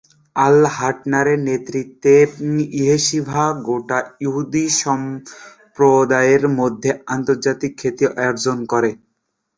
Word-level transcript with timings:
আর' 0.35 0.61
হাটনারের 0.75 1.39
নেতৃত্বে, 1.47 2.15
ইয়েশিভা 2.75 3.43
গোঁড়া 3.65 3.99
ইহুদি 4.21 4.65
সম্প্রদায়ের 4.81 6.43
মধ্যে 6.59 6.89
আন্তর্জাতিক 7.07 7.71
খ্যাতি 7.79 8.05
অর্জন 8.21 8.57
করে। 8.71 8.91